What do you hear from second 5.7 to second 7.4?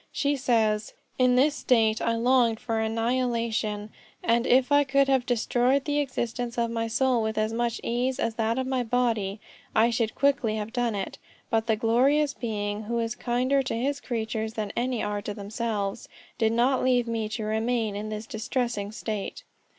the existence of my soul with